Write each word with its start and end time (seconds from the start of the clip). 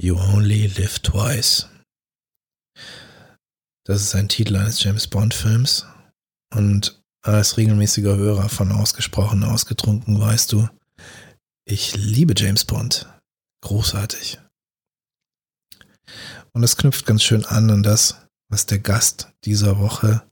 You 0.00 0.16
Only 0.16 0.68
Live 0.68 1.00
Twice. 1.00 1.68
Das 3.84 4.00
ist 4.00 4.14
ein 4.14 4.28
Titel 4.28 4.54
eines 4.54 4.80
James 4.80 5.08
Bond-Films. 5.08 5.86
Und 6.54 7.02
als 7.22 7.56
regelmäßiger 7.56 8.16
Hörer 8.16 8.48
von 8.48 8.70
Ausgesprochen 8.70 9.42
Ausgetrunken 9.42 10.20
weißt 10.20 10.52
du, 10.52 10.68
ich 11.64 11.96
liebe 11.96 12.34
James 12.36 12.64
Bond. 12.64 13.12
Großartig. 13.62 14.38
Und 16.52 16.62
es 16.62 16.76
knüpft 16.76 17.04
ganz 17.04 17.24
schön 17.24 17.44
an 17.44 17.68
an 17.68 17.82
das, 17.82 18.24
was 18.48 18.66
der 18.66 18.78
Gast 18.78 19.32
dieser 19.44 19.80
Woche 19.80 20.22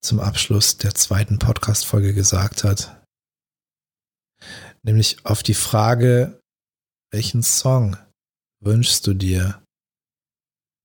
zum 0.00 0.18
Abschluss 0.18 0.76
der 0.76 0.92
zweiten 0.96 1.38
Podcast-Folge 1.38 2.14
gesagt 2.14 2.64
hat. 2.64 3.00
Nämlich 4.82 5.24
auf 5.24 5.44
die 5.44 5.54
Frage, 5.54 6.40
welchen 7.12 7.44
Song 7.44 7.96
wünschst 8.62 9.06
du 9.06 9.14
dir 9.14 9.62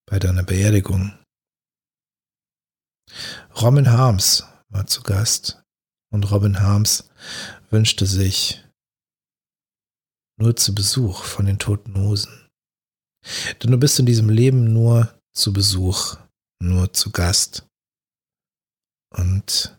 bei 0.07 0.19
deiner 0.19 0.43
Beerdigung? 0.43 1.17
Robin 3.61 3.89
Harms 3.89 4.43
war 4.69 4.87
zu 4.87 5.01
Gast 5.01 5.63
und 6.11 6.29
Robin 6.31 6.59
Harms 6.59 7.09
wünschte 7.69 8.05
sich 8.05 8.63
nur 10.39 10.55
zu 10.55 10.75
Besuch 10.75 11.23
von 11.23 11.45
den 11.45 11.59
toten 11.59 11.95
Hosen. 11.95 12.49
Denn 13.61 13.71
du 13.71 13.77
bist 13.77 13.99
in 13.99 14.05
diesem 14.05 14.29
Leben 14.29 14.73
nur 14.73 15.19
zu 15.33 15.53
Besuch, 15.53 16.17
nur 16.61 16.93
zu 16.93 17.11
Gast. 17.11 17.67
Und 19.15 19.77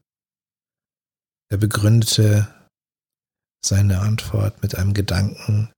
er 1.50 1.58
begründete 1.58 2.70
seine 3.64 4.00
Antwort 4.00 4.62
mit 4.62 4.74
einem 4.74 4.94
Gedanken, 4.94 5.72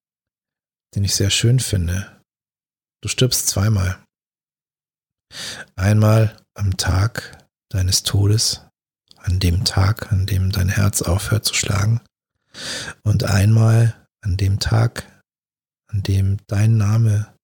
den 0.95 1.05
ich 1.05 1.15
sehr 1.15 1.31
schön 1.31 1.61
finde. 1.61 2.20
Du 3.03 3.09
stirbst 3.09 3.47
zweimal. 3.47 4.05
Einmal 5.75 6.37
am 6.55 6.77
Tag 6.77 7.47
deines 7.71 8.03
Todes, 8.03 8.67
an 9.17 9.39
dem 9.41 9.65
Tag, 9.65 10.13
an 10.13 10.27
dem 10.27 10.51
dein 10.51 10.69
Herz 10.69 11.03
aufhört 11.03 11.45
zu 11.45 11.55
schlagen, 11.55 12.01
und 13.03 13.25
einmal 13.25 14.07
an 14.23 14.37
dem 14.37 14.59
Tag, 14.59 15.23
an 15.87 16.03
dem 16.03 16.39
dein 16.47 16.77
Name, 16.77 17.35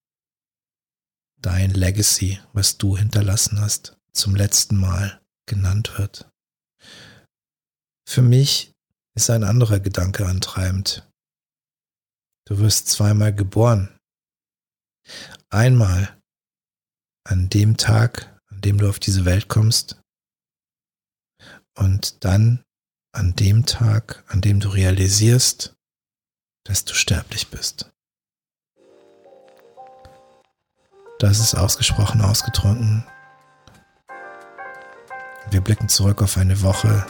dein 1.41 1.71
Legacy, 1.71 2.41
was 2.53 2.77
du 2.77 2.97
hinterlassen 2.97 3.61
hast, 3.61 3.97
zum 4.13 4.35
letzten 4.35 4.77
Mal 4.77 5.23
genannt 5.47 5.99
wird. 5.99 6.29
Für 8.09 8.23
mich 8.23 8.73
ist 9.15 9.31
ein 9.31 9.45
anderer 9.45 9.81
Gedanke 9.81 10.27
antreibend. 10.27 11.09
Du 12.47 12.59
wirst 12.59 12.89
zweimal 12.89 13.35
geboren. 13.35 13.97
Einmal 15.51 16.21
an 17.25 17.49
dem 17.49 17.77
Tag, 17.77 18.41
an 18.49 18.61
dem 18.61 18.79
du 18.79 18.89
auf 18.89 18.99
diese 18.99 19.25
Welt 19.25 19.49
kommst 19.49 20.01
und 21.77 22.25
dann 22.25 22.65
an 23.13 23.35
dem 23.35 23.65
Tag, 23.67 24.25
an 24.29 24.41
dem 24.41 24.61
du 24.61 24.69
realisierst, 24.69 25.75
dass 26.65 26.85
du 26.85 26.95
sterblich 26.95 27.49
bist. 27.49 27.93
Das 31.19 31.39
ist 31.39 31.55
ausgesprochen 31.55 32.21
ausgetrunken. 32.21 33.07
Wir 35.51 35.61
blicken 35.61 35.89
zurück 35.89 36.23
auf 36.23 36.37
eine 36.37 36.61
Woche, 36.63 37.07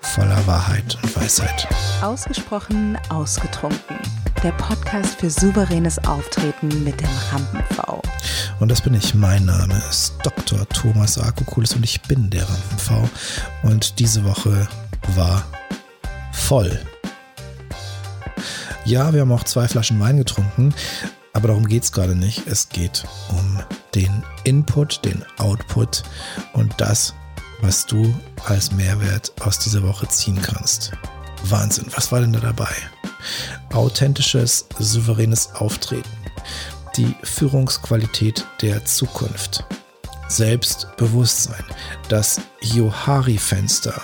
voller 0.00 0.46
Wahrheit 0.46 0.96
und 1.02 1.16
Weisheit. 1.16 1.66
Ausgesprochen 2.02 2.98
ausgetrunken. 3.08 3.98
Der 4.42 4.52
Podcast 4.52 5.18
für 5.18 5.30
souveränes 5.30 5.98
Auftreten 6.06 6.84
mit 6.84 7.00
dem 7.00 7.08
Rampen-V. 7.32 8.02
Und 8.60 8.70
das 8.70 8.80
bin 8.80 8.94
ich. 8.94 9.14
Mein 9.14 9.44
Name 9.46 9.74
ist 9.90 10.14
Dr. 10.22 10.68
Thomas 10.68 11.18
Akokulis 11.18 11.74
und 11.74 11.84
ich 11.84 12.00
bin 12.02 12.30
der 12.30 12.48
Rampen-V. 12.48 13.08
Und 13.62 13.98
diese 13.98 14.24
Woche 14.24 14.68
war 15.14 15.44
voll. 16.32 16.80
Ja, 18.84 19.12
wir 19.12 19.22
haben 19.22 19.32
auch 19.32 19.44
zwei 19.44 19.66
Flaschen 19.66 19.98
Wein 19.98 20.16
getrunken, 20.16 20.72
aber 21.32 21.48
darum 21.48 21.66
geht 21.66 21.82
es 21.82 21.92
gerade 21.92 22.14
nicht. 22.14 22.46
Es 22.46 22.68
geht 22.68 23.04
um 23.30 23.60
den 23.94 24.22
Input, 24.44 25.04
den 25.04 25.24
Output 25.38 26.04
und 26.52 26.72
das, 26.78 27.14
was 27.60 27.86
du 27.86 28.14
als 28.44 28.72
Mehrwert 28.72 29.32
aus 29.40 29.58
dieser 29.58 29.82
Woche 29.82 30.08
ziehen 30.08 30.40
kannst. 30.40 30.92
Wahnsinn, 31.44 31.86
was 31.94 32.12
war 32.12 32.20
denn 32.20 32.32
da 32.32 32.40
dabei? 32.40 32.74
Authentisches, 33.72 34.66
souveränes 34.78 35.54
Auftreten, 35.54 36.08
die 36.96 37.14
Führungsqualität 37.22 38.46
der 38.62 38.84
Zukunft, 38.84 39.64
Selbstbewusstsein, 40.28 41.64
das 42.08 42.40
Johari-Fenster 42.60 44.00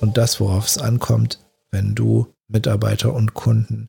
und 0.00 0.16
das, 0.16 0.40
worauf 0.40 0.66
es 0.66 0.78
ankommt, 0.78 1.40
wenn 1.70 1.94
du 1.94 2.32
Mitarbeiter 2.48 3.12
und 3.12 3.34
Kunden 3.34 3.88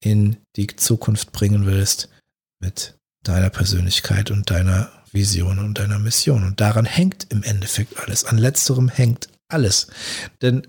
in 0.00 0.36
die 0.56 0.66
Zukunft 0.66 1.32
bringen 1.32 1.66
willst 1.66 2.08
mit 2.60 2.98
deiner 3.22 3.50
Persönlichkeit 3.50 4.30
und 4.30 4.50
deiner 4.50 4.90
Vision 5.12 5.58
und 5.58 5.78
deiner 5.78 5.98
Mission. 5.98 6.44
Und 6.44 6.60
daran 6.60 6.84
hängt 6.84 7.26
im 7.30 7.42
Endeffekt 7.42 7.98
alles. 7.98 8.24
An 8.24 8.38
letzterem 8.38 8.88
hängt 8.88 9.28
alles. 9.48 9.88
Denn 10.40 10.66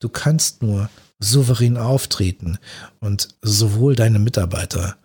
du 0.00 0.08
kannst 0.08 0.62
nur 0.62 0.90
souverän 1.18 1.76
auftreten 1.76 2.58
und 3.00 3.28
sowohl 3.42 3.94
deine 3.94 4.18
Mitarbeiter 4.18 4.98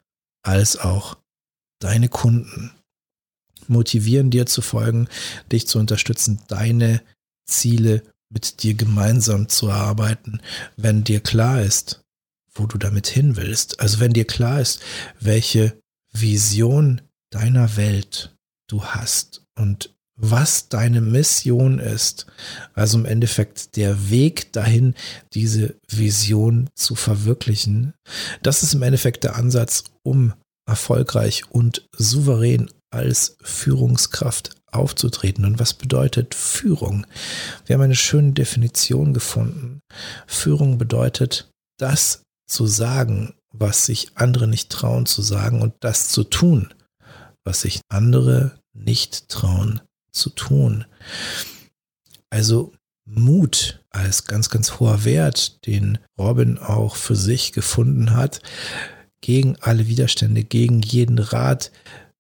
als 0.44 0.78
auch 0.78 1.18
deine 1.80 2.10
Kunden 2.10 2.72
motivieren, 3.68 4.30
dir 4.30 4.46
zu 4.46 4.62
folgen, 4.62 5.08
dich 5.52 5.68
zu 5.68 5.80
unterstützen, 5.80 6.42
deine 6.48 7.02
Ziele 7.46 8.04
mit 8.30 8.64
dir 8.64 8.74
gemeinsam 8.74 9.50
zu 9.50 9.68
erarbeiten, 9.68 10.42
wenn 10.78 11.04
dir 11.04 11.22
klar 11.22 11.62
ist, 11.62 12.02
wo 12.54 12.66
du 12.66 12.78
damit 12.78 13.08
hin 13.08 13.36
willst. 13.38 13.80
Also 13.80 14.00
wenn 14.00 14.14
dir 14.14 14.26
klar 14.26 14.60
ist, 14.62 14.82
welche 15.20 15.78
Vision 16.12 17.02
deiner 17.30 17.78
Welt 17.78 18.36
du 18.72 18.84
hast 18.84 19.44
und 19.58 19.94
was 20.22 20.70
deine 20.70 21.02
Mission 21.02 21.80
ist. 21.80 22.28
Also 22.74 23.00
im 23.00 23.06
Endeffekt 23.06 23.76
der 23.76 24.10
Weg 24.10 24.54
dahin, 24.54 24.94
diese 25.34 25.76
Vision 25.90 26.70
zu 26.76 26.96
verwirklichen. 26.96 27.94
Das 28.44 28.62
ist 28.62 28.74
im 28.74 28.84
Endeffekt 28.84 29.24
der 29.24 29.36
Ansatz, 29.36 29.86
um 30.04 30.34
erfolgreich 30.68 31.50
und 31.50 31.88
souverän 31.98 32.70
als 32.94 33.38
Führungskraft 33.42 34.52
aufzutreten. 34.72 35.46
Und 35.46 35.60
was 35.60 35.74
bedeutet 35.74 36.36
Führung? 36.36 37.08
Wir 37.66 37.74
haben 37.74 37.82
eine 37.82 37.96
schöne 37.96 38.34
Definition 38.34 39.14
gefunden. 39.14 39.80
Führung 40.28 40.78
bedeutet, 40.78 41.50
das 41.80 42.24
zu 42.48 42.68
sagen, 42.68 43.34
was 43.54 43.86
sich 43.86 44.12
andere 44.16 44.48
nicht 44.48 44.70
trauen 44.70 45.06
zu 45.06 45.22
sagen 45.22 45.62
und 45.62 45.74
das 45.82 46.10
zu 46.10 46.24
tun, 46.24 46.74
was 47.44 47.62
sich 47.62 47.82
andere 47.90 48.61
nicht 48.74 49.30
trauen 49.30 49.82
zu 50.12 50.30
tun. 50.30 50.86
Also 52.30 52.74
Mut 53.06 53.84
als 53.90 54.26
ganz, 54.26 54.50
ganz 54.50 54.80
hoher 54.80 55.04
Wert, 55.04 55.66
den 55.66 56.00
Robin 56.18 56.58
auch 56.58 56.96
für 56.96 57.16
sich 57.16 57.52
gefunden 57.52 58.12
hat, 58.12 58.42
gegen 59.22 59.58
alle 59.58 59.88
Widerstände, 59.88 60.44
gegen 60.44 60.82
jeden 60.82 61.20
Rat 61.20 61.72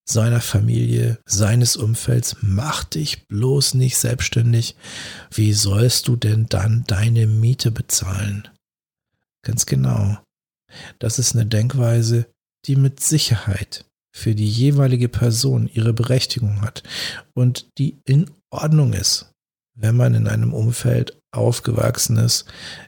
seiner 0.04 0.42
Familie, 0.42 1.20
seines 1.26 1.78
Umfelds. 1.78 2.38
Mach 2.42 2.84
dich 2.84 3.28
bloß 3.28 3.76
nicht 3.76 3.98
selbstständig. 3.98 4.76
Wie 5.32 5.54
sollst 5.54 6.08
du 6.08 6.16
denn 6.16 6.48
dann 6.48 6.84
deine 6.88 7.28
Miete 7.28 7.72
bezahlen? 7.72 8.48
Ganz 9.44 9.66
genau. 9.66 10.18
Das 11.00 11.20
ist 11.20 11.36
eine 11.36 11.46
Denkweise, 11.46 12.28
die 12.66 12.76
mit 12.76 13.00
Sicherheit 13.00 13.86
für 14.14 14.36
die 14.36 14.50
jeweilige 14.50 15.10
Person 15.10 15.70
ihre 15.74 15.94
Berechtigung 15.94 16.62
hat 16.62 16.84
und 17.34 17.68
die 17.78 18.02
in 18.06 18.30
Ordnung 18.50 18.94
ist, 18.94 19.34
wenn 19.76 19.96
man 19.96 20.14
in 20.14 20.28
einem 20.28 20.54
Umfeld 20.54 21.18
aufgewachsen 21.32 22.18
ist, 22.18 22.46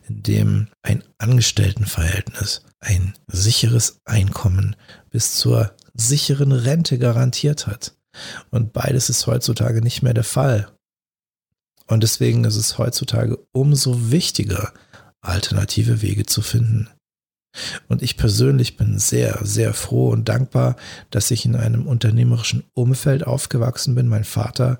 in 0.08 0.22
dem 0.22 0.68
ein 0.82 1.04
Angestelltenverhältnis, 1.18 2.64
ein 2.80 3.14
sicheres 3.28 4.02
Einkommen 4.06 4.76
bis 5.10 5.36
zur 5.36 5.76
sicheren 5.94 6.52
Rente 6.52 7.00
garantiert 7.00 7.68
hat. 7.68 7.96
Und 8.52 8.74
beides 8.74 9.10
ist 9.10 9.26
heutzutage 9.28 9.82
nicht 9.82 10.02
mehr 10.02 10.14
der 10.14 10.24
Fall. 10.24 10.70
Und 11.88 12.04
deswegen 12.04 12.44
ist 12.44 12.56
es 12.56 12.78
heutzutage 12.78 13.38
umso 13.52 14.12
wichtiger, 14.12 14.74
alternative 15.22 16.02
Wege 16.02 16.26
zu 16.26 16.42
finden. 16.42 16.90
Und 17.88 18.02
ich 18.02 18.18
persönlich 18.18 18.78
bin 18.78 18.98
sehr, 18.98 19.40
sehr 19.44 19.74
froh 19.74 20.10
und 20.10 20.28
dankbar, 20.28 20.76
dass 21.12 21.32
ich 21.32 21.46
in 21.46 21.56
einem 21.56 21.88
unternehmerischen 21.88 22.64
Umfeld 22.74 23.26
aufgewachsen 23.26 23.96
bin. 23.96 24.08
Mein 24.08 24.24
Vater 24.24 24.80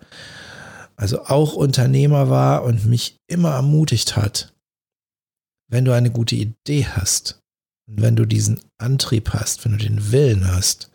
also 0.96 1.26
auch 1.26 1.54
Unternehmer 1.54 2.30
war 2.30 2.64
und 2.64 2.86
mich 2.86 3.20
immer 3.28 3.52
ermutigt 3.52 4.16
hat, 4.16 4.54
wenn 5.70 5.86
du 5.86 5.94
eine 5.94 6.12
gute 6.12 6.36
Idee 6.36 6.86
hast 6.86 7.42
und 7.88 8.02
wenn 8.02 8.16
du 8.16 8.26
diesen 8.26 8.60
Antrieb 8.78 9.32
hast, 9.32 9.66
wenn 9.66 9.74
du 9.74 9.78
den 9.80 10.12
Willen 10.12 10.48
hast, 10.48 10.92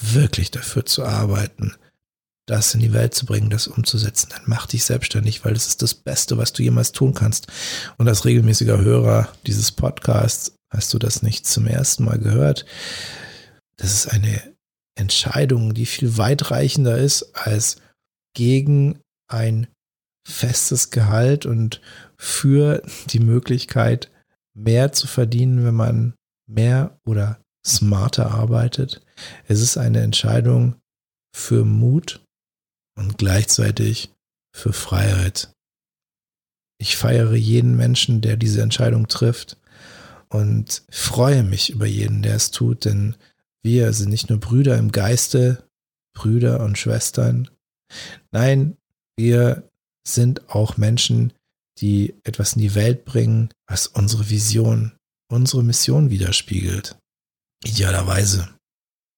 wirklich 0.00 0.50
dafür 0.50 0.84
zu 0.84 1.04
arbeiten, 1.04 1.74
das 2.46 2.74
in 2.74 2.80
die 2.80 2.92
Welt 2.92 3.14
zu 3.14 3.24
bringen, 3.24 3.50
das 3.50 3.68
umzusetzen, 3.68 4.28
dann 4.30 4.42
mach 4.46 4.66
dich 4.66 4.84
selbstständig, 4.84 5.44
weil 5.44 5.54
das 5.54 5.68
ist 5.68 5.82
das 5.82 5.94
Beste, 5.94 6.38
was 6.38 6.52
du 6.52 6.62
jemals 6.62 6.92
tun 6.92 7.14
kannst. 7.14 7.46
Und 7.98 8.08
als 8.08 8.24
regelmäßiger 8.24 8.80
Hörer 8.80 9.28
dieses 9.46 9.70
Podcasts 9.70 10.54
hast 10.70 10.92
du 10.92 10.98
das 10.98 11.22
nicht 11.22 11.46
zum 11.46 11.66
ersten 11.66 12.04
Mal 12.04 12.18
gehört. 12.18 12.66
Das 13.76 13.92
ist 13.92 14.08
eine 14.08 14.42
Entscheidung, 14.96 15.74
die 15.74 15.86
viel 15.86 16.18
weitreichender 16.18 16.98
ist 16.98 17.34
als 17.34 17.76
gegen 18.34 18.98
ein 19.28 19.68
festes 20.26 20.90
Gehalt 20.90 21.46
und 21.46 21.80
für 22.16 22.82
die 23.06 23.20
Möglichkeit, 23.20 24.10
mehr 24.54 24.92
zu 24.92 25.06
verdienen, 25.06 25.64
wenn 25.64 25.74
man 25.74 26.14
mehr 26.46 26.98
oder 27.04 27.40
smarter 27.66 28.30
arbeitet. 28.30 29.04
Es 29.46 29.60
ist 29.60 29.76
eine 29.76 30.00
Entscheidung 30.00 30.76
für 31.34 31.64
Mut 31.64 32.22
und 32.96 33.18
gleichzeitig 33.18 34.10
für 34.54 34.72
Freiheit. 34.72 35.52
Ich 36.78 36.96
feiere 36.96 37.34
jeden 37.34 37.76
Menschen, 37.76 38.20
der 38.20 38.36
diese 38.36 38.62
Entscheidung 38.62 39.08
trifft 39.08 39.56
und 40.28 40.82
freue 40.90 41.42
mich 41.42 41.70
über 41.70 41.86
jeden, 41.86 42.22
der 42.22 42.34
es 42.34 42.50
tut, 42.50 42.84
denn 42.84 43.16
wir 43.62 43.92
sind 43.92 44.10
nicht 44.10 44.28
nur 44.28 44.40
Brüder 44.40 44.76
im 44.76 44.90
Geiste, 44.90 45.68
Brüder 46.14 46.60
und 46.64 46.78
Schwestern. 46.78 47.48
Nein, 48.32 48.76
wir 49.16 49.70
sind 50.06 50.48
auch 50.50 50.76
Menschen, 50.76 51.32
die 51.78 52.14
etwas 52.24 52.54
in 52.54 52.62
die 52.62 52.74
Welt 52.74 53.04
bringen, 53.04 53.50
was 53.66 53.86
unsere 53.86 54.28
Vision, 54.28 54.92
unsere 55.30 55.62
Mission 55.62 56.10
widerspiegelt. 56.10 56.98
Idealerweise. 57.64 58.48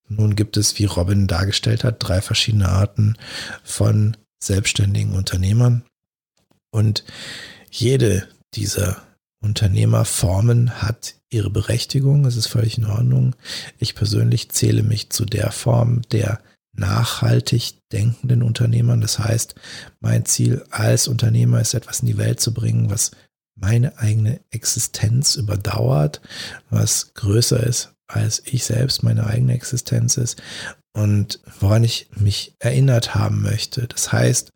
Nun 0.09 0.37
gibt 0.37 0.57
es, 0.57 0.79
wie 0.79 0.85
Robin 0.85 1.27
dargestellt 1.27 1.85
hat, 1.85 1.97
drei 1.99 2.21
verschiedene 2.21 2.69
Arten 2.69 3.17
von 3.63 4.17
selbstständigen 4.43 5.15
Unternehmern. 5.15 5.85
Und 6.71 7.05
jede 7.71 8.29
dieser 8.55 9.03
Unternehmerformen 9.41 10.83
hat 10.83 11.15
ihre 11.29 11.51
Berechtigung. 11.51 12.25
Es 12.25 12.37
ist 12.37 12.47
völlig 12.47 12.79
in 12.79 12.87
Ordnung. 12.87 13.35
Ich 13.79 13.95
persönlich 13.95 14.51
zähle 14.51 14.83
mich 14.83 15.11
zu 15.11 15.25
der 15.25 15.51
Form 15.53 16.03
der 16.13 16.41
nachhaltig 16.73 17.75
denkenden 17.93 18.43
Unternehmern. 18.43 19.01
Das 19.01 19.19
heißt, 19.19 19.55
mein 20.01 20.25
Ziel 20.25 20.65
als 20.71 21.09
Unternehmer 21.09 21.61
ist 21.61 21.75
etwas 21.75 22.01
in 22.01 22.07
die 22.07 22.19
Welt 22.19 22.41
zu 22.41 22.53
bringen, 22.53 22.91
was 22.91 23.13
meine 23.55 23.99
eigene 23.99 24.41
Existenz 24.51 25.37
überdauert, 25.37 26.21
was 26.71 27.15
größer 27.15 27.63
ist 27.63 27.94
als 28.07 28.43
ich 28.45 28.65
selbst 28.65 29.03
meine 29.03 29.27
eigene 29.27 29.55
Existenz 29.55 30.17
ist 30.17 30.43
und 30.97 31.41
woran 31.61 31.85
ich 31.85 32.09
mich 32.15 32.55
erinnert 32.59 33.15
haben 33.15 33.43
möchte. 33.43 33.87
Das 33.89 34.13
heißt, 34.13 34.51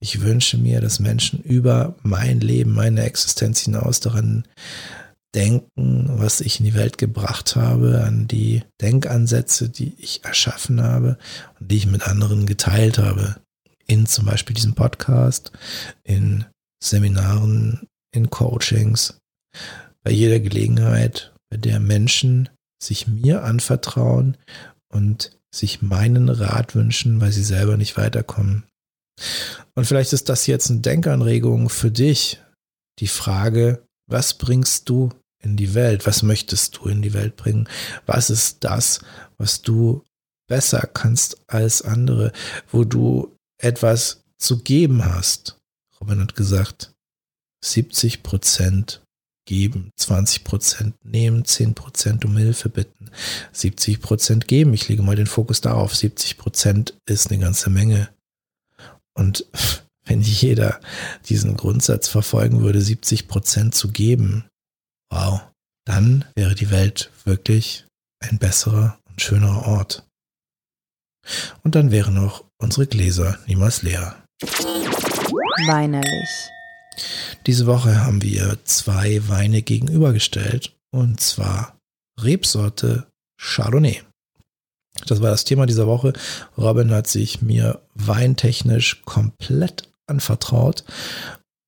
ich 0.00 0.20
wünsche 0.20 0.58
mir, 0.58 0.80
dass 0.80 1.00
Menschen 1.00 1.40
über 1.42 1.96
mein 2.02 2.40
Leben, 2.40 2.72
meine 2.72 3.02
Existenz 3.02 3.60
hinaus 3.60 4.00
daran 4.00 4.46
denken, 5.34 6.18
was 6.18 6.40
ich 6.40 6.60
in 6.60 6.66
die 6.66 6.74
Welt 6.74 6.98
gebracht 6.98 7.56
habe, 7.56 8.02
an 8.04 8.28
die 8.28 8.62
Denkansätze, 8.80 9.68
die 9.68 9.94
ich 9.98 10.24
erschaffen 10.24 10.82
habe 10.82 11.18
und 11.58 11.70
die 11.70 11.76
ich 11.76 11.86
mit 11.86 12.06
anderen 12.06 12.46
geteilt 12.46 12.98
habe. 12.98 13.36
In 13.86 14.06
zum 14.06 14.26
Beispiel 14.26 14.54
diesem 14.54 14.74
Podcast, 14.74 15.52
in 16.04 16.44
Seminaren, 16.82 17.86
in 18.12 18.30
Coachings, 18.30 19.18
bei 20.02 20.10
jeder 20.10 20.40
Gelegenheit, 20.40 21.32
bei 21.50 21.56
der 21.56 21.80
Menschen 21.80 22.48
sich 22.82 23.06
mir 23.08 23.44
anvertrauen 23.44 24.36
und 24.92 25.32
sich 25.54 25.82
meinen 25.82 26.28
Rat 26.28 26.74
wünschen, 26.74 27.20
weil 27.20 27.32
sie 27.32 27.44
selber 27.44 27.76
nicht 27.76 27.96
weiterkommen. 27.96 28.64
Und 29.74 29.86
vielleicht 29.86 30.12
ist 30.12 30.28
das 30.28 30.46
jetzt 30.46 30.70
eine 30.70 30.80
Denkanregung 30.80 31.68
für 31.68 31.90
dich. 31.90 32.40
Die 33.00 33.08
Frage, 33.08 33.82
was 34.06 34.34
bringst 34.34 34.88
du 34.88 35.10
in 35.42 35.56
die 35.56 35.74
Welt? 35.74 36.06
Was 36.06 36.22
möchtest 36.22 36.76
du 36.76 36.88
in 36.88 37.02
die 37.02 37.14
Welt 37.14 37.36
bringen? 37.36 37.68
Was 38.06 38.30
ist 38.30 38.64
das, 38.64 39.00
was 39.36 39.62
du 39.62 40.04
besser 40.48 40.88
kannst 40.92 41.40
als 41.46 41.82
andere, 41.82 42.32
wo 42.70 42.84
du 42.84 43.36
etwas 43.60 44.22
zu 44.38 44.58
geben 44.58 45.04
hast? 45.04 45.58
Robin 46.00 46.20
hat 46.20 46.34
gesagt, 46.34 46.92
70 47.64 48.22
Prozent 48.22 49.02
geben, 49.48 49.90
20 49.96 50.44
Prozent 50.44 50.94
nehmen, 51.04 51.44
10 51.44 51.74
Prozent 51.74 52.24
um 52.26 52.36
Hilfe 52.36 52.68
bitten, 52.68 53.10
70 53.52 54.00
Prozent 54.02 54.46
geben. 54.46 54.74
Ich 54.74 54.88
lege 54.88 55.02
mal 55.02 55.16
den 55.16 55.26
Fokus 55.26 55.62
darauf. 55.62 55.96
70 55.96 56.36
Prozent 56.36 56.94
ist 57.06 57.30
eine 57.30 57.40
ganze 57.40 57.70
Menge. 57.70 58.10
Und 59.14 59.46
wenn 60.04 60.20
jeder 60.20 60.80
diesen 61.28 61.56
Grundsatz 61.56 62.08
verfolgen 62.08 62.60
würde, 62.60 62.82
70 62.82 63.26
Prozent 63.26 63.74
zu 63.74 63.90
geben, 63.90 64.44
wow, 65.10 65.40
dann 65.86 66.26
wäre 66.36 66.54
die 66.54 66.70
Welt 66.70 67.10
wirklich 67.24 67.86
ein 68.20 68.38
besserer 68.38 68.98
und 69.08 69.22
schönerer 69.22 69.66
Ort. 69.66 70.06
Und 71.62 71.74
dann 71.74 71.90
wären 71.90 72.18
auch 72.18 72.44
unsere 72.58 72.86
Gläser 72.86 73.38
niemals 73.46 73.82
leer. 73.82 74.22
Weinerlich. 75.66 76.48
Diese 77.46 77.66
Woche 77.66 78.04
haben 78.04 78.22
wir 78.22 78.58
zwei 78.64 79.26
Weine 79.28 79.62
gegenübergestellt 79.62 80.76
und 80.90 81.20
zwar 81.20 81.78
Rebsorte 82.20 83.06
Chardonnay. 83.40 84.02
Das 85.06 85.22
war 85.22 85.30
das 85.30 85.44
Thema 85.44 85.66
dieser 85.66 85.86
Woche. 85.86 86.12
Robin 86.56 86.90
hat 86.90 87.06
sich 87.06 87.40
mir 87.42 87.82
weintechnisch 87.94 89.02
komplett 89.04 89.88
anvertraut. 90.06 90.84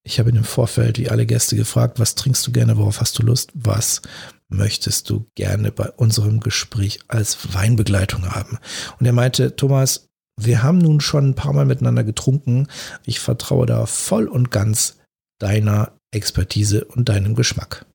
Ich 0.03 0.19
habe 0.19 0.31
ihn 0.31 0.37
im 0.37 0.45
Vorfeld 0.45 0.99
wie 0.99 1.11
alle 1.11 1.27
Gäste 1.27 1.57
gefragt, 1.57 2.01
was 2.01 2.15
trinkst 2.15 2.47
du 2.47 2.53
gerne, 2.53 2.77
worauf 2.77 3.01
hast 3.01 3.19
du 3.19 3.23
Lust, 3.23 3.51
was 3.55 4.03
möchtest 4.49 5.09
du 5.11 5.27
gerne 5.37 5.71
bei 5.71 5.89
unserem 5.91 6.41
Gespräch 6.41 7.01
als 7.07 7.55
Weinbegleitung 7.55 8.31
haben? 8.31 8.59
Und 8.99 9.07
er 9.07 9.13
meinte, 9.13 9.55
Thomas, 9.55 10.09
wir 10.37 10.63
haben 10.63 10.79
nun 10.79 11.01
schon 11.01 11.31
ein 11.31 11.35
paar 11.35 11.53
Mal 11.53 11.67
miteinander 11.67 12.03
getrunken. 12.03 12.67
Ich 13.05 13.21
vertraue 13.21 13.67
da 13.67 13.87
voll 13.87 14.27
und 14.27 14.51
ganz 14.51 14.97
deiner 15.41 15.93
Expertise 16.13 16.85
und 16.85 17.09
deinem 17.09 17.35
Geschmack. 17.35 17.87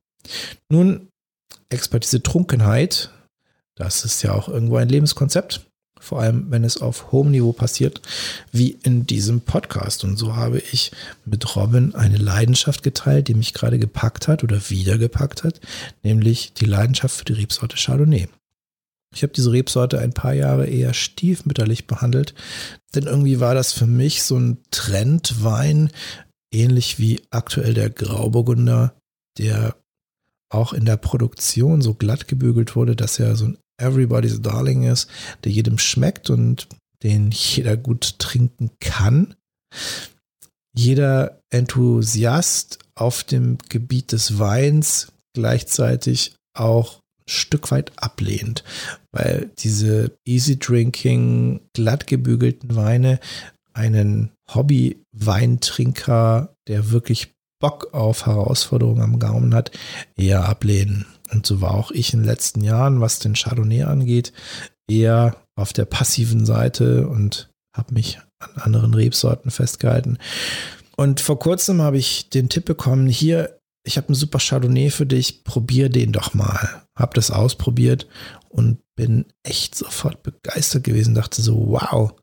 Nun, 0.68 1.08
Expertise 1.70 2.22
Trunkenheit, 2.22 3.10
das 3.74 4.04
ist 4.04 4.22
ja 4.22 4.32
auch 4.32 4.48
irgendwo 4.48 4.76
ein 4.76 4.88
Lebenskonzept, 4.88 5.66
vor 5.98 6.20
allem 6.20 6.50
wenn 6.50 6.64
es 6.64 6.80
auf 6.80 7.12
hohem 7.12 7.30
Niveau 7.30 7.52
passiert, 7.52 8.00
wie 8.52 8.78
in 8.82 9.06
diesem 9.06 9.40
Podcast. 9.40 10.04
Und 10.04 10.16
so 10.16 10.36
habe 10.36 10.58
ich 10.58 10.92
mit 11.24 11.56
Robin 11.56 11.94
eine 11.94 12.18
Leidenschaft 12.18 12.82
geteilt, 12.82 13.28
die 13.28 13.34
mich 13.34 13.54
gerade 13.54 13.78
gepackt 13.78 14.28
hat 14.28 14.44
oder 14.44 14.70
wieder 14.70 14.98
gepackt 14.98 15.42
hat, 15.44 15.60
nämlich 16.02 16.52
die 16.52 16.66
Leidenschaft 16.66 17.16
für 17.16 17.24
die 17.24 17.32
Rebsorte 17.32 17.76
Chardonnay. 17.76 18.28
Ich 19.14 19.22
habe 19.22 19.32
diese 19.32 19.52
Rebsorte 19.52 19.98
ein 19.98 20.12
paar 20.12 20.34
Jahre 20.34 20.66
eher 20.66 20.92
stiefmütterlich 20.92 21.86
behandelt, 21.86 22.34
denn 22.94 23.04
irgendwie 23.04 23.40
war 23.40 23.54
das 23.54 23.72
für 23.72 23.86
mich 23.86 24.22
so 24.22 24.36
ein 24.38 24.58
Trendwein, 24.70 25.90
ähnlich 26.56 26.98
wie 26.98 27.22
aktuell 27.30 27.74
der 27.74 27.90
Grauburgunder, 27.90 28.94
der 29.38 29.76
auch 30.48 30.72
in 30.72 30.84
der 30.84 30.96
Produktion 30.96 31.82
so 31.82 31.94
glatt 31.94 32.28
gebügelt 32.28 32.76
wurde, 32.76 32.96
dass 32.96 33.18
er 33.18 33.36
so 33.36 33.46
ein 33.46 33.58
Everybody's 33.78 34.40
Darling 34.40 34.84
ist, 34.84 35.10
der 35.44 35.52
jedem 35.52 35.78
schmeckt 35.78 36.30
und 36.30 36.68
den 37.02 37.30
jeder 37.30 37.76
gut 37.76 38.18
trinken 38.18 38.70
kann. 38.80 39.34
Jeder 40.74 41.40
Enthusiast 41.50 42.78
auf 42.94 43.22
dem 43.22 43.58
Gebiet 43.68 44.12
des 44.12 44.38
Weins 44.38 45.12
gleichzeitig 45.34 46.34
auch 46.54 47.00
ein 47.00 47.28
Stück 47.28 47.70
weit 47.70 47.92
ablehnt, 47.96 48.64
weil 49.12 49.50
diese 49.58 50.12
Easy 50.24 50.58
Drinking, 50.58 51.60
glatt 51.74 52.06
gebügelten 52.06 52.76
Weine 52.76 53.20
einen 53.74 54.30
Hobby-Weintrinker, 54.54 56.54
der 56.68 56.90
wirklich 56.90 57.34
Bock 57.60 57.94
auf 57.94 58.26
Herausforderungen 58.26 59.02
am 59.02 59.18
Gaumen 59.18 59.54
hat, 59.54 59.70
eher 60.16 60.48
ablehnen. 60.48 61.06
Und 61.32 61.46
so 61.46 61.60
war 61.60 61.74
auch 61.74 61.90
ich 61.90 62.12
in 62.12 62.20
den 62.20 62.26
letzten 62.26 62.62
Jahren, 62.62 63.00
was 63.00 63.18
den 63.18 63.34
Chardonnay 63.34 63.84
angeht, 63.84 64.32
eher 64.88 65.36
auf 65.56 65.72
der 65.72 65.86
passiven 65.86 66.46
Seite 66.46 67.08
und 67.08 67.50
habe 67.74 67.94
mich 67.94 68.20
an 68.38 68.62
anderen 68.62 68.94
Rebsorten 68.94 69.50
festgehalten. 69.50 70.18
Und 70.96 71.20
vor 71.20 71.38
kurzem 71.38 71.82
habe 71.82 71.98
ich 71.98 72.30
den 72.30 72.48
Tipp 72.48 72.64
bekommen, 72.64 73.08
hier, 73.08 73.58
ich 73.84 73.96
habe 73.96 74.08
einen 74.08 74.14
super 74.14 74.38
Chardonnay 74.38 74.90
für 74.90 75.06
dich, 75.06 75.44
probier 75.44 75.88
den 75.88 76.12
doch 76.12 76.34
mal. 76.34 76.82
Habe 76.96 77.14
das 77.14 77.30
ausprobiert 77.30 78.06
und 78.48 78.78
bin 78.94 79.26
echt 79.42 79.74
sofort 79.74 80.22
begeistert 80.22 80.84
gewesen, 80.84 81.14
dachte 81.14 81.42
so, 81.42 81.68
wow, 81.68 82.14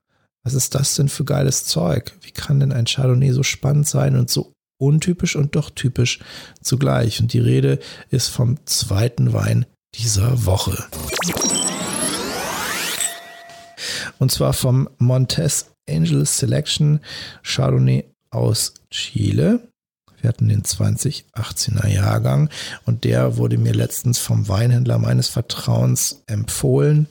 was 0.44 0.54
ist 0.54 0.76
das 0.76 0.96
denn 0.96 1.08
für 1.08 1.24
geiles 1.24 1.66
Zeug? 1.66 2.14
Wie 2.22 2.32
kann 2.32 2.60
denn 2.60 2.74
ein 2.74 2.86
Chardonnay 2.86 3.32
so 3.32 3.44
spannend 3.44 3.88
sein 3.88 4.18
und 4.18 4.30
so 4.30 4.54
untypisch 4.78 5.38
und 5.38 5.56
doch 5.56 5.70
typisch 5.70 6.20
zugleich? 6.62 7.22
Und 7.22 7.32
die 7.32 7.40
Rede 7.40 7.80
ist 8.10 8.28
vom 8.28 8.58
zweiten 8.66 9.32
Wein 9.32 9.66
dieser 9.96 10.46
Woche. 10.46 10.86
Und 14.20 14.32
zwar 14.32 14.54
vom 14.54 14.90
Montes 14.98 15.68
Angel 15.90 16.26
Selection 16.26 17.00
Chardonnay 17.44 18.06
aus 18.30 18.74
Chile. 18.90 19.68
Wir 20.20 20.30
hatten 20.30 20.48
den 20.48 20.64
2018er 20.64 21.88
Jahrgang 21.88 22.50
und 22.86 23.04
der 23.04 23.38
wurde 23.38 23.58
mir 23.58 23.74
letztens 23.74 24.20
vom 24.20 24.48
Weinhändler 24.48 24.98
meines 24.98 25.28
Vertrauens 25.28 26.24
empfohlen. 26.28 27.08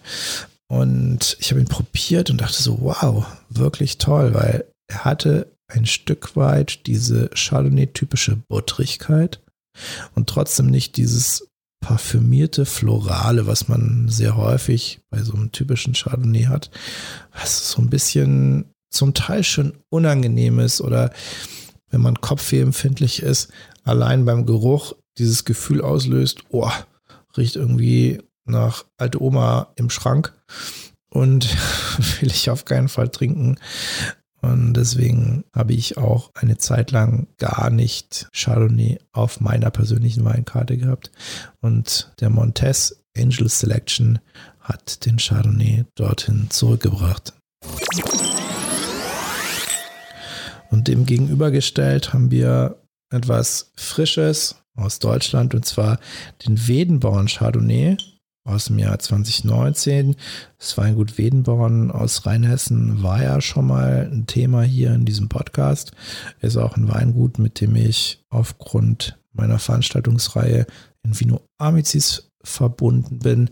Und 0.72 1.36
ich 1.38 1.50
habe 1.50 1.60
ihn 1.60 1.68
probiert 1.68 2.30
und 2.30 2.40
dachte 2.40 2.62
so, 2.62 2.78
wow, 2.80 3.26
wirklich 3.50 3.98
toll, 3.98 4.32
weil 4.32 4.64
er 4.88 5.04
hatte 5.04 5.52
ein 5.68 5.84
Stück 5.84 6.34
weit 6.34 6.86
diese 6.86 7.28
Chardonnay-typische 7.34 8.36
Buttrigkeit 8.48 9.42
und 10.14 10.30
trotzdem 10.30 10.68
nicht 10.68 10.96
dieses 10.96 11.46
parfümierte 11.84 12.64
Florale, 12.64 13.46
was 13.46 13.68
man 13.68 14.08
sehr 14.08 14.34
häufig 14.34 15.00
bei 15.10 15.22
so 15.22 15.34
einem 15.34 15.52
typischen 15.52 15.92
Chardonnay 15.92 16.44
hat, 16.44 16.70
was 17.34 17.72
so 17.72 17.82
ein 17.82 17.90
bisschen 17.90 18.64
zum 18.90 19.12
Teil 19.12 19.44
schon 19.44 19.74
unangenehm 19.90 20.58
ist 20.58 20.80
oder 20.80 21.12
wenn 21.90 22.00
man 22.00 22.22
kopfwehempfindlich 22.22 23.20
ist, 23.20 23.52
allein 23.84 24.24
beim 24.24 24.46
Geruch 24.46 24.94
dieses 25.18 25.44
Gefühl 25.44 25.82
auslöst, 25.82 26.44
oh, 26.48 26.70
riecht 27.36 27.56
irgendwie 27.56 28.22
nach 28.44 28.84
alte 28.96 29.22
Oma 29.22 29.72
im 29.76 29.90
Schrank 29.90 30.32
und 31.10 31.48
will 32.20 32.30
ich 32.30 32.50
auf 32.50 32.64
keinen 32.64 32.88
Fall 32.88 33.08
trinken. 33.08 33.58
Und 34.40 34.74
deswegen 34.74 35.44
habe 35.54 35.72
ich 35.72 35.98
auch 35.98 36.32
eine 36.34 36.58
Zeit 36.58 36.90
lang 36.90 37.28
gar 37.38 37.70
nicht 37.70 38.28
Chardonnay 38.32 38.98
auf 39.12 39.40
meiner 39.40 39.70
persönlichen 39.70 40.24
Weinkarte 40.24 40.76
gehabt. 40.76 41.12
Und 41.60 42.12
der 42.18 42.28
Montes 42.28 43.04
Angel 43.16 43.48
Selection 43.48 44.18
hat 44.60 45.06
den 45.06 45.18
Chardonnay 45.18 45.84
dorthin 45.94 46.50
zurückgebracht. 46.50 47.34
Und 50.70 50.88
dem 50.88 51.06
gegenübergestellt 51.06 52.12
haben 52.12 52.32
wir 52.32 52.82
etwas 53.10 53.70
Frisches 53.76 54.56
aus 54.74 54.98
Deutschland 54.98 55.54
und 55.54 55.66
zwar 55.66 56.00
den 56.46 56.66
Wedenborn 56.66 57.26
Chardonnay 57.26 57.96
aus 58.44 58.66
dem 58.66 58.78
Jahr 58.78 58.98
2019. 58.98 60.16
Das 60.58 60.76
Weingut 60.76 61.18
Wedenborn 61.18 61.90
aus 61.90 62.26
Rheinhessen 62.26 63.02
war 63.02 63.22
ja 63.22 63.40
schon 63.40 63.66
mal 63.66 64.08
ein 64.10 64.26
Thema 64.26 64.62
hier 64.62 64.92
in 64.94 65.04
diesem 65.04 65.28
Podcast. 65.28 65.92
Ist 66.40 66.56
auch 66.56 66.76
ein 66.76 66.88
Weingut, 66.88 67.38
mit 67.38 67.60
dem 67.60 67.76
ich 67.76 68.24
aufgrund 68.30 69.18
meiner 69.32 69.58
Veranstaltungsreihe 69.58 70.66
in 71.04 71.18
Vino 71.18 71.40
Amicis 71.58 72.30
verbunden 72.42 73.20
bin, 73.20 73.50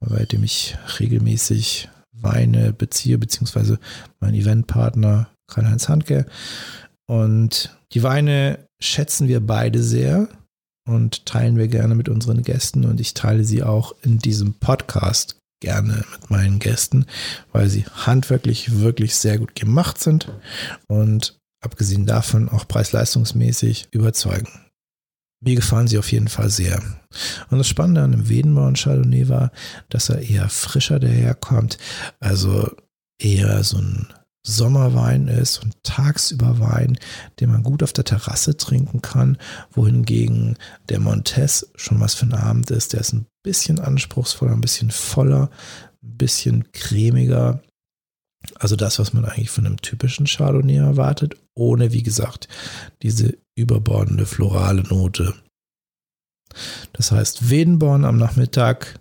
bei 0.00 0.24
dem 0.24 0.44
ich 0.44 0.76
regelmäßig 0.98 1.88
Weine 2.12 2.72
beziehe, 2.72 3.18
beziehungsweise 3.18 3.78
mein 4.20 4.34
Eventpartner 4.34 5.28
Karl-Heinz 5.46 5.88
Handke. 5.88 6.26
Und 7.06 7.76
die 7.92 8.02
Weine 8.02 8.66
schätzen 8.80 9.28
wir 9.28 9.40
beide 9.40 9.82
sehr 9.82 10.28
und 10.86 11.26
teilen 11.26 11.56
wir 11.56 11.68
gerne 11.68 11.94
mit 11.94 12.08
unseren 12.08 12.42
Gästen 12.42 12.84
und 12.84 13.00
ich 13.00 13.14
teile 13.14 13.44
sie 13.44 13.62
auch 13.62 13.94
in 14.02 14.18
diesem 14.18 14.54
Podcast 14.54 15.36
gerne 15.60 16.04
mit 16.12 16.30
meinen 16.30 16.58
Gästen, 16.58 17.06
weil 17.52 17.68
sie 17.68 17.84
handwerklich 17.86 18.78
wirklich 18.80 19.16
sehr 19.16 19.38
gut 19.38 19.54
gemacht 19.54 19.98
sind 19.98 20.32
und 20.86 21.38
abgesehen 21.62 22.06
davon 22.06 22.48
auch 22.48 22.68
preis-leistungsmäßig 22.68 23.88
überzeugen. 23.90 24.48
Mir 25.42 25.56
gefallen 25.56 25.88
sie 25.88 25.98
auf 25.98 26.10
jeden 26.12 26.28
Fall 26.28 26.50
sehr. 26.50 26.82
Und 27.50 27.58
das 27.58 27.68
Spannende 27.68 28.02
an 28.02 28.12
dem 28.12 28.28
Wedenbauern 28.28 28.74
Chardonnay 28.74 29.28
war, 29.28 29.52
dass 29.88 30.08
er 30.08 30.20
eher 30.22 30.48
frischer 30.48 30.98
daherkommt, 30.98 31.78
also 32.20 32.70
eher 33.20 33.62
so 33.64 33.78
ein 33.78 34.08
Sommerwein 34.46 35.26
ist 35.26 35.58
und 35.58 35.74
tagsüber 35.82 36.60
Wein, 36.60 36.98
den 37.40 37.50
man 37.50 37.64
gut 37.64 37.82
auf 37.82 37.92
der 37.92 38.04
Terrasse 38.04 38.56
trinken 38.56 39.02
kann, 39.02 39.38
wohingegen 39.72 40.56
der 40.88 41.00
Montes 41.00 41.70
schon 41.74 42.00
was 42.00 42.14
für 42.14 42.26
ein 42.26 42.34
Abend 42.34 42.70
ist. 42.70 42.92
Der 42.92 43.00
ist 43.00 43.12
ein 43.12 43.26
bisschen 43.42 43.80
anspruchsvoller, 43.80 44.52
ein 44.52 44.60
bisschen 44.60 44.92
voller, 44.92 45.50
ein 46.02 46.16
bisschen 46.16 46.70
cremiger. 46.72 47.60
Also 48.54 48.76
das, 48.76 49.00
was 49.00 49.12
man 49.12 49.24
eigentlich 49.24 49.50
von 49.50 49.66
einem 49.66 49.82
typischen 49.82 50.26
Chardonnay 50.26 50.76
erwartet, 50.76 51.36
ohne, 51.54 51.92
wie 51.92 52.04
gesagt, 52.04 52.46
diese 53.02 53.36
überbordende 53.56 54.26
florale 54.26 54.84
Note. 54.84 55.34
Das 56.92 57.10
heißt, 57.10 57.50
Wedenborn 57.50 58.04
am 58.04 58.16
Nachmittag, 58.16 59.00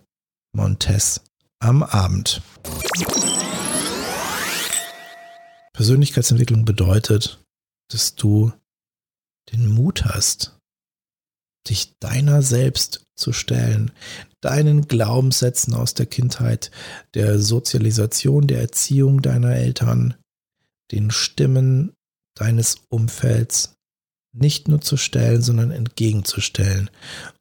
Montes 0.54 1.22
am 1.60 1.84
Abend. 1.84 2.42
Persönlichkeitsentwicklung 5.76 6.64
bedeutet, 6.64 7.44
dass 7.92 8.16
du 8.16 8.54
den 9.52 9.68
Mut 9.68 10.06
hast, 10.06 10.58
dich 11.70 11.94
deiner 12.00 12.42
selbst 12.42 13.04
zu 13.18 13.34
stellen, 13.34 13.92
deinen 14.42 14.88
Glaubenssätzen 14.88 15.74
aus 15.74 15.94
der 15.94 16.06
Kindheit, 16.06 16.72
der 17.14 17.40
Sozialisation, 17.40 18.48
der 18.48 18.62
Erziehung 18.62 19.22
deiner 19.22 19.56
Eltern, 19.56 20.16
den 20.92 21.12
Stimmen 21.12 21.94
deines 22.38 22.78
Umfelds 22.90 23.74
nicht 24.34 24.68
nur 24.68 24.82
zu 24.82 24.98
stellen, 24.98 25.42
sondern 25.42 25.72
entgegenzustellen. 25.72 26.90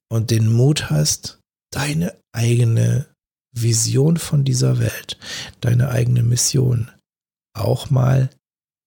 Und 0.09 0.31
den 0.31 0.53
Mut 0.53 0.91
hast, 0.91 1.41
deine 1.73 2.17
eigene 2.33 3.07
Vision 3.53 4.17
von 4.17 4.45
dieser 4.45 4.79
Welt, 4.79 5.19
deine 5.61 5.88
eigene 5.88 6.23
Mission, 6.23 6.91
auch 7.54 7.90
mal 7.90 8.30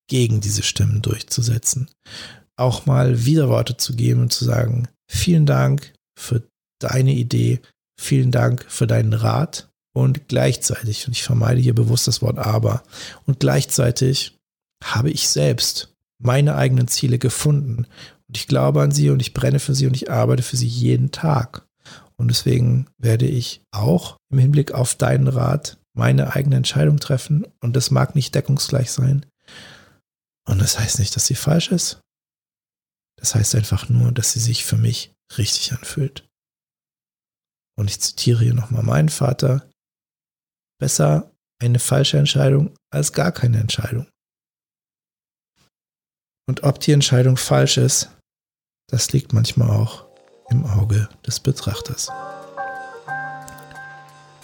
gegen 0.09 0.41
diese 0.41 0.63
Stimmen 0.63 1.01
durchzusetzen. 1.01 1.89
Auch 2.55 2.85
mal 2.85 3.25
Widerworte 3.25 3.77
zu 3.77 3.95
geben 3.95 4.21
und 4.21 4.33
zu 4.33 4.45
sagen, 4.45 4.87
vielen 5.09 5.45
Dank 5.45 5.93
für 6.17 6.43
deine 6.79 7.13
Idee, 7.13 7.61
vielen 7.99 8.31
Dank 8.31 8.65
für 8.67 8.87
deinen 8.87 9.13
Rat 9.13 9.69
und 9.95 10.27
gleichzeitig, 10.27 11.07
und 11.07 11.13
ich 11.13 11.23
vermeide 11.23 11.59
hier 11.59 11.75
bewusst 11.75 12.07
das 12.07 12.21
Wort 12.21 12.37
aber, 12.37 12.83
und 13.25 13.39
gleichzeitig 13.39 14.37
habe 14.83 15.09
ich 15.09 15.27
selbst 15.27 15.93
meine 16.19 16.55
eigenen 16.55 16.87
Ziele 16.87 17.19
gefunden 17.19 17.85
und 18.27 18.37
ich 18.37 18.47
glaube 18.47 18.81
an 18.81 18.91
sie 18.91 19.09
und 19.09 19.21
ich 19.21 19.33
brenne 19.33 19.59
für 19.59 19.75
sie 19.75 19.87
und 19.87 19.95
ich 19.95 20.11
arbeite 20.11 20.43
für 20.43 20.57
sie 20.57 20.67
jeden 20.67 21.11
Tag. 21.11 21.65
Und 22.17 22.29
deswegen 22.29 22.87
werde 22.97 23.27
ich 23.27 23.61
auch 23.71 24.17
im 24.31 24.39
Hinblick 24.39 24.71
auf 24.71 24.95
deinen 24.95 25.27
Rat 25.27 25.77
meine 25.97 26.33
eigene 26.33 26.55
Entscheidung 26.55 26.99
treffen 26.99 27.45
und 27.59 27.75
das 27.75 27.91
mag 27.91 28.15
nicht 28.15 28.33
deckungsgleich 28.35 28.91
sein. 28.91 29.25
Und 30.47 30.59
das 30.59 30.79
heißt 30.79 30.99
nicht, 30.99 31.15
dass 31.15 31.25
sie 31.25 31.35
falsch 31.35 31.71
ist. 31.71 32.01
Das 33.19 33.35
heißt 33.35 33.55
einfach 33.55 33.89
nur, 33.89 34.11
dass 34.11 34.31
sie 34.31 34.39
sich 34.39 34.63
für 34.63 34.77
mich 34.77 35.13
richtig 35.37 35.73
anfühlt. 35.73 36.27
Und 37.77 37.89
ich 37.89 37.99
zitiere 37.99 38.43
hier 38.43 38.53
nochmal 38.53 38.83
meinen 38.83 39.09
Vater. 39.09 39.69
Besser 40.79 41.31
eine 41.59 41.79
falsche 41.79 42.17
Entscheidung 42.17 42.75
als 42.91 43.13
gar 43.13 43.31
keine 43.31 43.59
Entscheidung. 43.59 44.07
Und 46.47 46.63
ob 46.63 46.79
die 46.79 46.91
Entscheidung 46.91 47.35
falsch 47.35 47.77
ist, 47.77 48.09
das 48.89 49.11
liegt 49.11 49.33
manchmal 49.33 49.69
auch 49.69 50.07
im 50.49 50.65
Auge 50.65 51.09
des 51.25 51.39
Betrachters. 51.39 52.09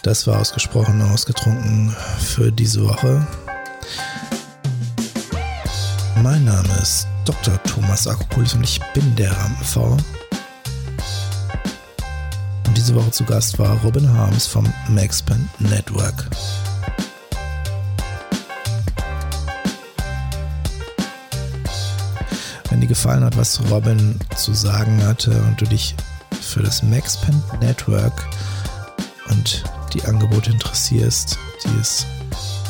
Das 0.04 0.26
war 0.26 0.38
ausgesprochen 0.38 1.00
ausgetrunken 1.00 1.96
für 2.18 2.52
diese 2.52 2.86
Woche. 2.86 3.26
Mein 6.22 6.44
Name 6.44 6.68
ist 6.82 7.08
Dr. 7.24 7.58
Thomas 7.62 8.06
Akropolis 8.06 8.52
und 8.52 8.64
ich 8.64 8.82
bin 8.92 9.16
der 9.16 9.32
Rampenv. 9.32 9.76
Und 12.66 12.76
diese 12.76 12.94
Woche 12.94 13.12
zu 13.12 13.24
Gast 13.24 13.58
war 13.58 13.78
Robin 13.82 14.06
Harms 14.12 14.46
vom 14.46 14.70
Maxpen 14.90 15.48
Network. 15.58 16.28
Wenn 22.68 22.82
dir 22.82 22.88
gefallen 22.88 23.24
hat, 23.24 23.38
was 23.38 23.58
Robin 23.70 24.20
zu 24.36 24.52
sagen 24.52 25.02
hatte 25.02 25.30
und 25.44 25.58
du 25.58 25.64
dich 25.64 25.94
für 26.42 26.62
das 26.62 26.82
Maxpen 26.82 27.42
Network 27.62 28.26
und 29.30 29.64
die 29.94 30.04
Angebote 30.04 30.50
interessierst, 30.50 31.38
die 31.64 31.80
es 31.80 32.06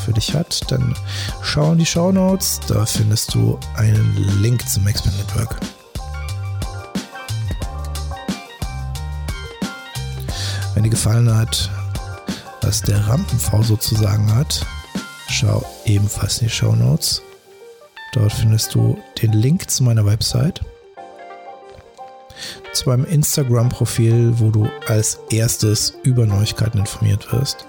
für 0.05 0.13
dich 0.13 0.35
hat, 0.35 0.71
dann 0.71 0.95
schau 1.43 1.73
in 1.73 1.79
die 1.79 1.87
Show 1.87 2.13
Notes. 2.13 2.61
Da 2.69 2.85
findest 2.85 3.35
du 3.35 3.59
einen 3.77 4.15
Link 4.43 4.69
zum 4.69 4.87
Expand 4.87 5.17
Network. 5.17 5.57
Wenn 10.75 10.83
dir 10.83 10.91
gefallen 10.91 11.35
hat, 11.35 11.71
was 12.61 12.83
der 12.83 13.07
Rampenv 13.07 13.51
sozusagen 13.63 14.35
hat, 14.35 14.67
schau 15.29 15.65
ebenfalls 15.85 16.39
in 16.39 16.49
die 16.49 16.53
Show 16.53 16.75
Notes. 16.75 17.23
Dort 18.13 18.33
findest 18.33 18.75
du 18.75 18.99
den 19.23 19.33
Link 19.33 19.71
zu 19.71 19.83
meiner 19.83 20.05
Website 20.05 20.61
zu 22.75 22.89
meinem 22.89 23.05
Instagram-Profil, 23.05 24.39
wo 24.39 24.51
du 24.51 24.69
als 24.87 25.21
erstes 25.31 25.95
über 26.03 26.27
Neuigkeiten 26.27 26.79
informiert 26.79 27.33
wirst. 27.33 27.67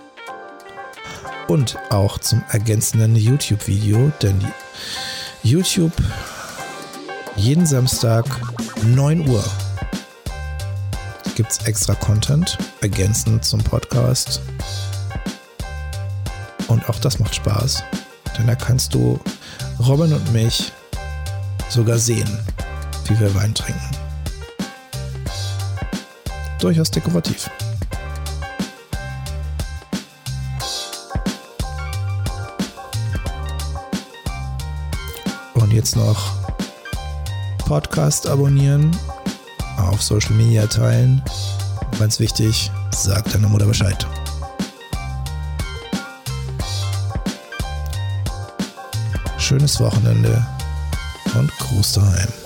und 1.47 1.77
auch 1.91 2.17
zum 2.17 2.43
ergänzenden 2.50 3.15
YouTube-Video, 3.15 4.12
denn 4.21 4.39
YouTube 5.43 5.93
jeden 7.35 7.65
Samstag 7.65 8.25
9 8.83 9.27
Uhr 9.27 9.43
gibt 11.35 11.51
es 11.51 11.59
extra 11.67 11.93
Content 11.95 12.57
ergänzend 12.81 13.43
zum 13.43 13.62
Podcast. 13.62 14.41
Und 16.67 16.89
auch 16.89 16.97
das 17.00 17.19
macht 17.19 17.35
Spaß, 17.35 17.83
denn 18.38 18.47
da 18.47 18.55
kannst 18.55 18.93
du 18.93 19.19
Robin 19.79 20.13
und 20.13 20.33
mich 20.33 20.71
sogar 21.69 21.97
sehen, 21.97 22.39
wie 23.07 23.19
wir 23.19 23.35
Wein 23.35 23.53
trinken. 23.53 24.04
Durchaus 26.59 26.89
dekorativ. 26.89 27.50
Und 35.53 35.71
jetzt 35.71 35.95
noch 35.95 36.33
Podcast 37.65 38.27
abonnieren, 38.27 38.95
auf 39.77 40.01
Social 40.01 40.33
Media 40.33 40.67
teilen. 40.67 41.21
Ganz 42.00 42.19
wichtig, 42.19 42.71
sag 42.91 43.29
deiner 43.31 43.50
Mutter 43.50 43.65
Bescheid. 43.65 44.05
Schönes 49.38 49.79
Wochenende 49.79 50.45
und 51.35 51.51
Gruß 51.59 51.93
daheim. 51.93 52.44